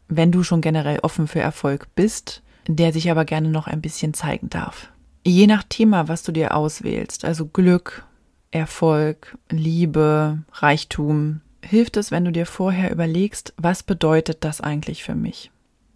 wenn 0.09 0.31
du 0.31 0.43
schon 0.43 0.61
generell 0.61 0.99
offen 1.03 1.27
für 1.27 1.41
Erfolg 1.41 1.89
bist, 1.95 2.43
der 2.69 2.93
sich 2.93 3.11
aber 3.11 3.25
gerne 3.25 3.49
noch 3.49 3.67
ein 3.67 3.81
bisschen 3.81 4.15
zeigen 4.15 4.51
darf. 4.51 4.93
Je 5.25 5.47
nach 5.47 5.65
Thema, 5.65 6.09
was 6.09 6.23
du 6.23 6.33
dir 6.33 6.55
auswählst, 6.55 7.25
also 7.25 7.47
Glück, 7.47 8.05
Erfolg, 8.51 9.37
Liebe, 9.51 10.43
Reichtum, 10.53 11.41
hilft 11.63 11.97
es, 11.97 12.11
wenn 12.11 12.25
du 12.25 12.33
dir 12.33 12.47
vorher 12.47 12.93
überlegst, 12.93 13.55
was 13.57 13.83
bedeutet 13.83 14.45
das 14.45 14.61
eigentlich 14.61 15.03
für 15.03 15.15
mich? 15.15 15.51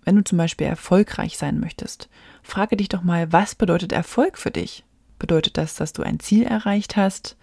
Wenn 0.05 0.17
du 0.17 0.25
zum 0.25 0.39
Beispiel 0.39 0.67
erfolgreich 0.67 1.37
sein 1.37 1.61
möchtest, 1.61 2.09
frage 2.43 2.77
dich 2.77 2.89
doch 2.89 3.03
mal, 3.03 3.33
was 3.33 3.55
bedeutet 3.55 3.93
Erfolg 3.93 4.39
für 4.39 4.51
dich? 4.51 4.85
Bedeutet 5.19 5.59
das, 5.59 5.75
dass 5.75 5.93
du 5.93 6.03
ein 6.03 6.21
Ziel 6.21 6.45
erreicht 6.45 6.97
hast? 6.97 7.37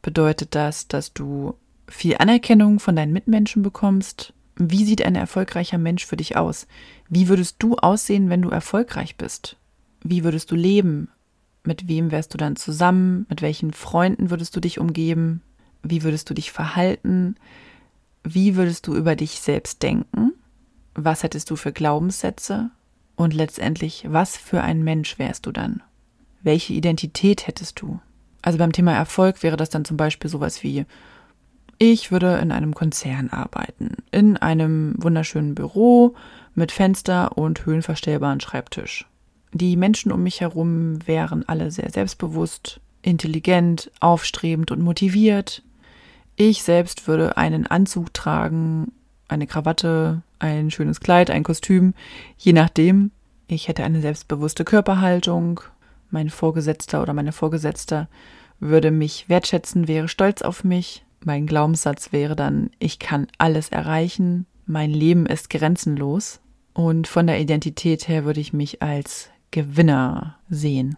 Bedeutet 0.00 0.54
das, 0.54 0.88
dass 0.88 1.12
du 1.12 1.54
viel 1.86 2.16
Anerkennung 2.18 2.80
von 2.80 2.96
deinen 2.96 3.12
Mitmenschen 3.12 3.62
bekommst? 3.62 4.32
Wie 4.56 4.84
sieht 4.84 5.04
ein 5.04 5.14
erfolgreicher 5.14 5.78
Mensch 5.78 6.04
für 6.04 6.16
dich 6.16 6.36
aus? 6.36 6.66
Wie 7.08 7.28
würdest 7.28 7.56
du 7.60 7.76
aussehen, 7.76 8.28
wenn 8.28 8.42
du 8.42 8.50
erfolgreich 8.50 9.16
bist? 9.16 9.56
Wie 10.02 10.24
würdest 10.24 10.50
du 10.50 10.56
leben? 10.56 11.08
Mit 11.64 11.86
wem 11.86 12.10
wärst 12.10 12.32
du 12.34 12.38
dann 12.38 12.56
zusammen? 12.56 13.26
Mit 13.28 13.42
welchen 13.42 13.72
Freunden 13.72 14.30
würdest 14.30 14.56
du 14.56 14.60
dich 14.60 14.78
umgeben? 14.78 15.42
Wie 15.82 16.02
würdest 16.02 16.28
du 16.30 16.34
dich 16.34 16.50
verhalten? 16.50 17.36
Wie 18.24 18.56
würdest 18.56 18.86
du 18.86 18.94
über 18.94 19.16
dich 19.16 19.40
selbst 19.40 19.82
denken? 19.82 20.32
Was 21.00 21.22
hättest 21.22 21.48
du 21.50 21.54
für 21.54 21.72
Glaubenssätze? 21.72 22.70
Und 23.14 23.32
letztendlich, 23.32 24.04
was 24.08 24.36
für 24.36 24.62
ein 24.62 24.82
Mensch 24.82 25.16
wärst 25.20 25.46
du 25.46 25.52
dann? 25.52 25.80
Welche 26.42 26.72
Identität 26.72 27.46
hättest 27.46 27.80
du? 27.80 28.00
Also 28.42 28.58
beim 28.58 28.72
Thema 28.72 28.94
Erfolg 28.94 29.44
wäre 29.44 29.56
das 29.56 29.70
dann 29.70 29.84
zum 29.84 29.96
Beispiel 29.96 30.28
sowas 30.28 30.64
wie, 30.64 30.86
ich 31.78 32.10
würde 32.10 32.38
in 32.38 32.50
einem 32.50 32.74
Konzern 32.74 33.30
arbeiten, 33.30 33.98
in 34.10 34.36
einem 34.38 34.96
wunderschönen 34.98 35.54
Büro 35.54 36.16
mit 36.56 36.72
Fenster 36.72 37.38
und 37.38 37.64
höhenverstellbaren 37.64 38.40
Schreibtisch. 38.40 39.06
Die 39.52 39.76
Menschen 39.76 40.10
um 40.10 40.24
mich 40.24 40.40
herum 40.40 41.06
wären 41.06 41.48
alle 41.48 41.70
sehr 41.70 41.90
selbstbewusst, 41.90 42.80
intelligent, 43.02 43.92
aufstrebend 44.00 44.72
und 44.72 44.82
motiviert. 44.82 45.62
Ich 46.34 46.64
selbst 46.64 47.06
würde 47.06 47.36
einen 47.36 47.68
Anzug 47.68 48.12
tragen, 48.12 48.90
eine 49.28 49.46
Krawatte, 49.46 50.22
ein 50.38 50.70
schönes 50.70 51.00
Kleid, 51.00 51.30
ein 51.30 51.42
Kostüm, 51.44 51.94
je 52.36 52.52
nachdem. 52.52 53.10
Ich 53.46 53.68
hätte 53.68 53.84
eine 53.84 54.00
selbstbewusste 54.00 54.64
Körperhaltung. 54.64 55.60
Mein 56.10 56.30
Vorgesetzter 56.30 57.02
oder 57.02 57.12
meine 57.12 57.32
Vorgesetzte 57.32 58.08
würde 58.60 58.90
mich 58.90 59.28
wertschätzen, 59.28 59.88
wäre 59.88 60.08
stolz 60.08 60.42
auf 60.42 60.64
mich. 60.64 61.04
Mein 61.24 61.46
Glaubenssatz 61.46 62.12
wäre 62.12 62.36
dann, 62.36 62.70
ich 62.78 62.98
kann 62.98 63.26
alles 63.38 63.68
erreichen. 63.70 64.46
Mein 64.66 64.90
Leben 64.90 65.26
ist 65.26 65.50
grenzenlos. 65.50 66.40
Und 66.74 67.08
von 67.08 67.26
der 67.26 67.40
Identität 67.40 68.06
her 68.06 68.24
würde 68.24 68.40
ich 68.40 68.52
mich 68.52 68.82
als 68.82 69.30
Gewinner 69.50 70.36
sehen. 70.48 70.96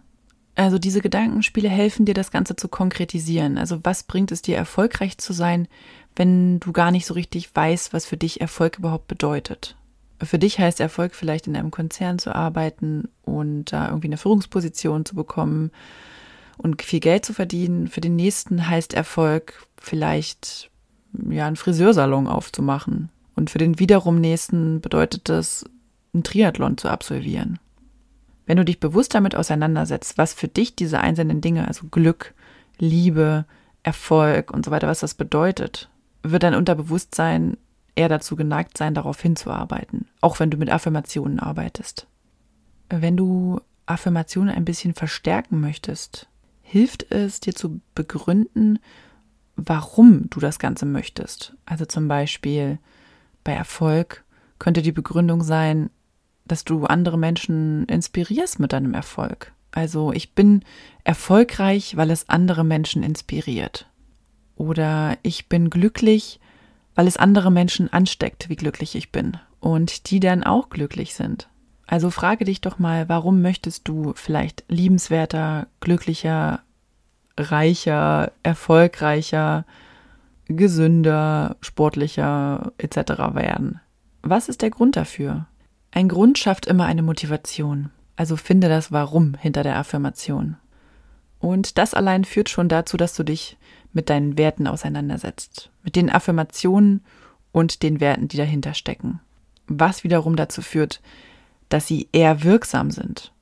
Also 0.57 0.79
diese 0.79 1.01
Gedankenspiele 1.01 1.71
helfen 1.71 2.05
dir, 2.05 2.13
das 2.13 2.31
Ganze 2.31 2.55
zu 2.57 2.69
konkretisieren. 2.69 3.57
Also 3.57 3.79
was 3.83 4.03
bringt 4.03 4.31
es 4.31 4.43
dir, 4.43 4.57
erfolgreich 4.57 5.17
zu 5.17 5.33
sein, 5.33 5.69
wenn 6.21 6.61
du 6.61 6.73
gar 6.73 6.91
nicht 6.91 7.07
so 7.07 7.15
richtig 7.15 7.57
weißt, 7.57 7.95
was 7.95 8.05
für 8.05 8.19
dich 8.19 8.43
Erfolg 8.43 8.77
überhaupt 8.77 9.09
bedeutet? 9.09 9.75
Für 10.23 10.39
dich 10.39 10.59
heißt 10.59 10.79
Erfolg 10.79 11.15
vielleicht 11.15 11.47
in 11.47 11.57
einem 11.57 11.71
Konzern 11.71 12.19
zu 12.19 12.35
arbeiten 12.35 13.09
und 13.23 13.73
da 13.73 13.89
irgendwie 13.89 14.09
eine 14.09 14.19
Führungsposition 14.19 15.07
zu 15.07 15.15
bekommen 15.15 15.71
und 16.59 16.83
viel 16.83 17.01
Geld 17.01 17.25
zu 17.25 17.33
verdienen. 17.33 17.89
Für 17.89 18.03
den 18.03 18.17
nächsten 18.17 18.69
heißt 18.69 18.93
Erfolg 18.93 19.67
vielleicht 19.79 20.71
ja 21.31 21.47
einen 21.47 21.57
Friseursalon 21.57 22.27
aufzumachen. 22.27 23.09
Und 23.35 23.49
für 23.49 23.57
den 23.57 23.79
wiederum 23.79 24.21
nächsten 24.21 24.83
bedeutet 24.83 25.31
das, 25.31 25.65
einen 26.13 26.23
Triathlon 26.23 26.77
zu 26.77 26.91
absolvieren. 26.91 27.59
Wenn 28.45 28.59
du 28.59 28.67
dich 28.67 28.79
bewusst 28.79 29.15
damit 29.15 29.35
auseinandersetzt, 29.35 30.19
was 30.19 30.35
für 30.35 30.49
dich 30.49 30.77
diese 30.77 31.01
einzelnen 31.01 31.41
Dinge, 31.41 31.67
also 31.67 31.87
Glück, 31.91 32.35
Liebe, 32.79 33.47
Erfolg 33.83 34.51
und 34.51 34.67
so 34.67 34.71
weiter, 34.71 34.87
was 34.87 35.01
das 35.01 35.15
bedeutet, 35.15 35.90
wird 36.23 36.43
dein 36.43 36.55
Unterbewusstsein 36.55 37.57
eher 37.95 38.09
dazu 38.09 38.37
geneigt 38.37 38.79
sein, 38.79 38.95
darauf 38.95 39.21
hinzuarbeiten, 39.21 40.07
auch 40.21 40.41
wenn 40.41 40.51
du 40.51 40.57
mit 40.57 40.71
Affirmationen 40.71 41.41
arbeitest. 41.41 42.07
Wenn 42.89 43.17
du 43.17 43.61
Affirmationen 43.87 44.55
ein 44.55 44.65
bisschen 44.65 44.95
verstärken 44.95 45.61
möchtest, 45.61 46.29
hilft 46.63 47.11
es 47.11 47.41
dir 47.41 47.55
zu 47.55 47.81
begründen, 47.95 48.79
warum 49.57 50.31
du 50.31 50.41
das 50.41 50.59
Ganze 50.59 50.87
möchtest. 50.87 51.55
Also 51.67 51.85
zum 51.85 52.09
Beispiel 52.09 52.79
bei 53.45 53.53
Erfolg 53.53 54.25
könnte 54.59 54.83
die 54.83 54.93
Begründung 54.93 55.43
sein, 55.43 55.91
dass 56.45 56.65
du 56.65 56.85
andere 56.85 57.19
Menschen 57.19 57.87
inspirierst 57.87 58.61
mit 58.61 58.73
deinem 58.73 58.95
Erfolg. 58.95 59.53
Also 59.73 60.13
ich 60.13 60.35
bin 60.35 60.65
erfolgreich, 61.05 61.97
weil 61.97 62.11
es 62.11 62.29
andere 62.29 62.65
Menschen 62.65 63.03
inspiriert. 63.03 63.90
Oder 64.61 65.17
ich 65.23 65.49
bin 65.49 65.71
glücklich, 65.71 66.39
weil 66.95 67.07
es 67.07 67.17
andere 67.17 67.51
Menschen 67.51 67.91
ansteckt, 67.91 68.51
wie 68.51 68.57
glücklich 68.57 68.95
ich 68.95 69.11
bin. 69.11 69.39
Und 69.59 70.11
die 70.11 70.21
dann 70.21 70.45
auch 70.45 70.69
glücklich 70.69 71.15
sind. 71.15 71.49
Also 71.87 72.11
frage 72.11 72.45
dich 72.45 72.61
doch 72.61 72.79
mal, 72.79 73.09
warum 73.09 73.41
möchtest 73.41 73.89
du 73.89 74.13
vielleicht 74.17 74.65
liebenswerter, 74.69 75.67
glücklicher, 75.81 76.61
reicher, 77.39 78.33
erfolgreicher, 78.43 79.65
gesünder, 80.45 81.57
sportlicher 81.63 82.73
etc. 82.77 82.99
werden? 83.33 83.81
Was 84.21 84.51
ist 84.51 84.61
der 84.61 84.69
Grund 84.69 84.95
dafür? 84.95 85.47
Ein 85.91 86.11
Grund 86.11 86.37
schafft 86.37 86.67
immer 86.67 86.85
eine 86.85 87.03
Motivation. 87.03 87.89
Also 88.15 88.37
finde 88.37 88.69
das 88.69 88.93
Warum 88.93 89.33
hinter 89.41 89.63
der 89.63 89.77
Affirmation. 89.77 90.59
Und 91.41 91.79
das 91.79 91.95
allein 91.95 92.25
führt 92.25 92.49
schon 92.49 92.69
dazu, 92.69 92.97
dass 92.97 93.15
du 93.15 93.25
dich 93.25 93.57
mit 93.93 94.09
deinen 94.11 94.39
Werten 94.39 94.67
auseinandersetzt, 94.67 95.71
mit 95.83 95.97
den 95.97 96.11
Affirmationen 96.11 97.03
und 97.51 97.83
den 97.83 98.01
Werten, 98.01 98.29
die 98.29 98.37
dahinter 98.37 98.75
stecken. 98.75 99.21
Was 99.67 100.05
wiederum 100.05 100.37
dazu 100.37 100.63
führt, 100.63 101.01
dass 101.69 101.87
sie 101.87 102.09
eher 102.13 102.45
wirksam 102.45 102.91
sind. 102.91 103.33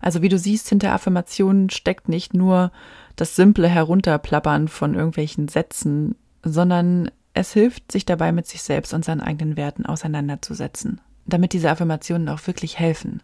Also 0.00 0.22
wie 0.22 0.28
du 0.28 0.38
siehst, 0.38 0.68
hinter 0.68 0.92
Affirmationen 0.92 1.70
steckt 1.70 2.08
nicht 2.08 2.34
nur 2.34 2.70
das 3.16 3.36
simple 3.36 3.68
Herunterplappern 3.68 4.68
von 4.68 4.94
irgendwelchen 4.94 5.48
Sätzen, 5.48 6.14
sondern 6.42 7.10
es 7.32 7.52
hilft, 7.52 7.90
sich 7.90 8.04
dabei 8.04 8.30
mit 8.30 8.46
sich 8.46 8.62
selbst 8.62 8.94
und 8.94 9.04
seinen 9.04 9.20
eigenen 9.20 9.56
Werten 9.56 9.86
auseinanderzusetzen, 9.86 11.00
damit 11.26 11.52
diese 11.52 11.70
Affirmationen 11.70 12.28
auch 12.28 12.46
wirklich 12.46 12.78
helfen. 12.78 13.22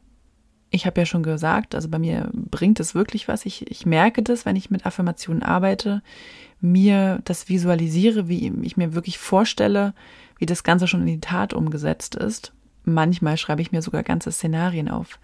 Ich 0.70 0.86
habe 0.86 1.00
ja 1.00 1.06
schon 1.06 1.22
gesagt, 1.22 1.74
also 1.74 1.88
bei 1.88 1.98
mir 1.98 2.30
bringt 2.32 2.78
es 2.80 2.94
wirklich 2.94 3.26
was. 3.28 3.44
Ich, 3.44 3.70
ich 3.70 3.86
merke 3.86 4.22
das, 4.22 4.46
wenn 4.46 4.56
ich 4.56 4.70
mit 4.70 4.86
Affirmationen 4.86 5.42
arbeite, 5.42 6.02
mir 6.60 7.20
das 7.24 7.48
visualisiere, 7.48 8.28
wie 8.28 8.52
ich 8.62 8.76
mir 8.76 8.94
wirklich 8.94 9.18
vorstelle, 9.18 9.94
wie 10.38 10.46
das 10.46 10.62
Ganze 10.62 10.86
schon 10.86 11.00
in 11.00 11.06
die 11.06 11.20
Tat 11.20 11.52
umgesetzt 11.52 12.14
ist. 12.14 12.52
Manchmal 12.84 13.36
schreibe 13.36 13.62
ich 13.62 13.72
mir 13.72 13.82
sogar 13.82 14.02
ganze 14.02 14.30
Szenarien 14.30 14.88
auf. 14.88 15.18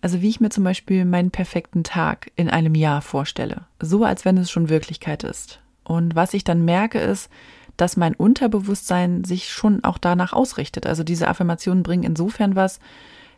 Also 0.00 0.20
wie 0.20 0.28
ich 0.28 0.40
mir 0.40 0.50
zum 0.50 0.64
Beispiel 0.64 1.04
meinen 1.04 1.30
perfekten 1.30 1.84
Tag 1.84 2.30
in 2.36 2.48
einem 2.48 2.74
Jahr 2.74 3.02
vorstelle. 3.02 3.62
So 3.80 4.04
als 4.04 4.24
wenn 4.24 4.36
es 4.36 4.50
schon 4.50 4.68
Wirklichkeit 4.68 5.24
ist. 5.24 5.60
Und 5.84 6.14
was 6.14 6.34
ich 6.34 6.44
dann 6.44 6.64
merke 6.64 6.98
ist, 7.00 7.30
dass 7.76 7.96
mein 7.96 8.14
Unterbewusstsein 8.14 9.24
sich 9.24 9.50
schon 9.50 9.84
auch 9.84 9.98
danach 9.98 10.32
ausrichtet. 10.32 10.86
Also 10.86 11.04
diese 11.04 11.28
Affirmationen 11.28 11.82
bringen 11.82 12.02
insofern 12.02 12.56
was, 12.56 12.80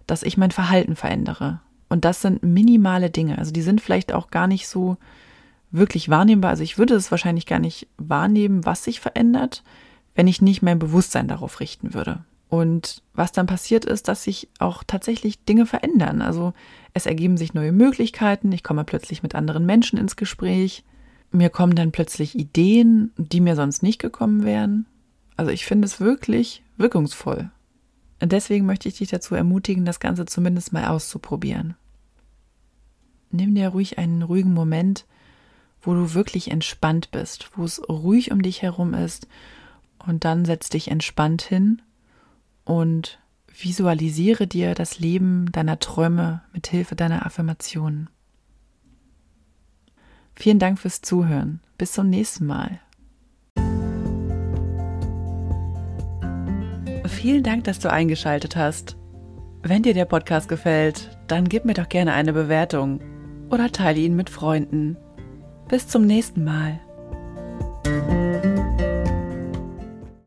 dass 0.06 0.22
ich 0.22 0.36
mein 0.36 0.50
Verhalten 0.50 0.96
verändere. 0.96 1.60
Und 1.88 2.04
das 2.04 2.22
sind 2.22 2.42
minimale 2.42 3.10
Dinge. 3.10 3.38
Also 3.38 3.52
die 3.52 3.62
sind 3.62 3.80
vielleicht 3.80 4.12
auch 4.12 4.30
gar 4.30 4.46
nicht 4.46 4.68
so 4.68 4.96
wirklich 5.70 6.08
wahrnehmbar. 6.08 6.50
Also 6.50 6.62
ich 6.62 6.78
würde 6.78 6.94
es 6.94 7.10
wahrscheinlich 7.10 7.46
gar 7.46 7.58
nicht 7.58 7.88
wahrnehmen, 7.98 8.64
was 8.64 8.84
sich 8.84 9.00
verändert, 9.00 9.62
wenn 10.14 10.28
ich 10.28 10.42
nicht 10.42 10.62
mein 10.62 10.78
Bewusstsein 10.78 11.28
darauf 11.28 11.60
richten 11.60 11.94
würde. 11.94 12.24
Und 12.48 13.02
was 13.14 13.30
dann 13.30 13.46
passiert 13.46 13.84
ist, 13.84 14.08
dass 14.08 14.24
sich 14.24 14.48
auch 14.58 14.82
tatsächlich 14.84 15.44
Dinge 15.44 15.66
verändern. 15.66 16.20
Also 16.20 16.52
es 16.94 17.06
ergeben 17.06 17.36
sich 17.36 17.54
neue 17.54 17.70
Möglichkeiten, 17.70 18.50
ich 18.50 18.64
komme 18.64 18.84
plötzlich 18.84 19.22
mit 19.22 19.36
anderen 19.36 19.66
Menschen 19.66 19.98
ins 19.98 20.16
Gespräch, 20.16 20.84
mir 21.30 21.48
kommen 21.48 21.76
dann 21.76 21.92
plötzlich 21.92 22.36
Ideen, 22.36 23.12
die 23.16 23.40
mir 23.40 23.54
sonst 23.54 23.84
nicht 23.84 24.00
gekommen 24.00 24.44
wären. 24.44 24.86
Also 25.36 25.52
ich 25.52 25.64
finde 25.64 25.86
es 25.86 26.00
wirklich 26.00 26.64
wirkungsvoll. 26.76 27.50
Deswegen 28.22 28.66
möchte 28.66 28.88
ich 28.88 28.98
dich 28.98 29.08
dazu 29.08 29.34
ermutigen, 29.34 29.84
das 29.84 30.00
Ganze 30.00 30.26
zumindest 30.26 30.72
mal 30.72 30.86
auszuprobieren. 30.86 31.74
Nimm 33.30 33.54
dir 33.54 33.68
ruhig 33.68 33.98
einen 33.98 34.22
ruhigen 34.22 34.52
Moment, 34.52 35.06
wo 35.80 35.94
du 35.94 36.12
wirklich 36.14 36.50
entspannt 36.50 37.10
bist, 37.10 37.50
wo 37.56 37.64
es 37.64 37.80
ruhig 37.88 38.32
um 38.32 38.42
dich 38.42 38.62
herum 38.62 38.92
ist 38.92 39.26
und 39.98 40.24
dann 40.24 40.44
setz 40.44 40.68
dich 40.68 40.90
entspannt 40.90 41.42
hin 41.42 41.80
und 42.64 43.18
visualisiere 43.46 44.46
dir 44.46 44.74
das 44.74 44.98
Leben 44.98 45.50
deiner 45.52 45.78
Träume 45.78 46.42
mit 46.52 46.66
Hilfe 46.66 46.96
deiner 46.96 47.24
Affirmationen. 47.24 48.10
Vielen 50.34 50.58
Dank 50.58 50.78
fürs 50.78 51.02
Zuhören. 51.02 51.60
Bis 51.76 51.92
zum 51.92 52.08
nächsten 52.08 52.46
Mal. 52.46 52.80
Vielen 57.10 57.42
Dank, 57.42 57.64
dass 57.64 57.78
du 57.78 57.90
eingeschaltet 57.90 58.56
hast. 58.56 58.96
Wenn 59.62 59.82
dir 59.82 59.92
der 59.92 60.06
Podcast 60.06 60.48
gefällt, 60.48 61.10
dann 61.26 61.48
gib 61.48 61.66
mir 61.66 61.74
doch 61.74 61.88
gerne 61.88 62.14
eine 62.14 62.32
Bewertung 62.32 63.00
oder 63.50 63.70
teile 63.70 64.00
ihn 64.00 64.16
mit 64.16 64.30
Freunden. 64.30 64.96
Bis 65.68 65.86
zum 65.86 66.06
nächsten 66.06 66.44
Mal. 66.44 66.80